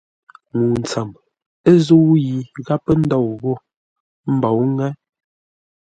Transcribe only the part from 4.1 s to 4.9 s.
ə́ mbǒu ŋə́.